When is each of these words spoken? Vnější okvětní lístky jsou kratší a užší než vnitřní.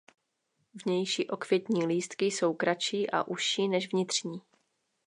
Vnější 0.85 1.27
okvětní 1.29 1.85
lístky 1.85 2.25
jsou 2.25 2.53
kratší 2.53 3.09
a 3.09 3.23
užší 3.23 3.67
než 3.67 3.93
vnitřní. 3.93 4.41